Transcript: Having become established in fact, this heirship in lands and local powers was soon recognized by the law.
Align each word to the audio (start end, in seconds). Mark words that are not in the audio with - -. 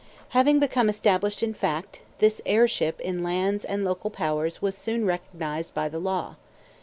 Having 0.29 0.57
become 0.57 0.89
established 0.89 1.43
in 1.43 1.53
fact, 1.53 2.01
this 2.17 2.41
heirship 2.43 2.99
in 3.01 3.21
lands 3.21 3.63
and 3.63 3.85
local 3.85 4.09
powers 4.09 4.59
was 4.59 4.75
soon 4.75 5.05
recognized 5.05 5.75
by 5.75 5.87
the 5.89 5.99
law. 5.99 6.37